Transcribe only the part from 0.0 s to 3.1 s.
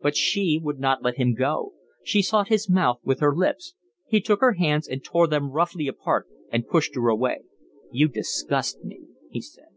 But she would not let him go. She sought his mouth